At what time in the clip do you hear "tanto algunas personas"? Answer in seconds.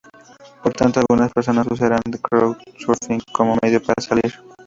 0.73-1.67